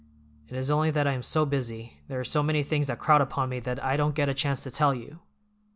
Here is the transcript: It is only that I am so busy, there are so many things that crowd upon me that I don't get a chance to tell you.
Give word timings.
It 0.47 0.55
is 0.55 0.71
only 0.71 0.89
that 0.89 1.05
I 1.05 1.13
am 1.13 1.21
so 1.21 1.45
busy, 1.45 2.01
there 2.07 2.19
are 2.19 2.23
so 2.23 2.41
many 2.41 2.63
things 2.63 2.87
that 2.87 2.97
crowd 2.97 3.21
upon 3.21 3.49
me 3.49 3.59
that 3.59 3.83
I 3.83 3.97
don't 3.97 4.15
get 4.15 4.29
a 4.29 4.33
chance 4.33 4.59
to 4.61 4.71
tell 4.71 4.95
you. 4.95 5.19